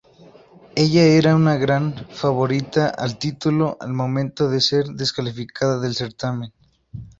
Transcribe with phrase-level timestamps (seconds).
[0.75, 6.51] Ella era una gran favorita al título al momento de ser descalificada del certamen.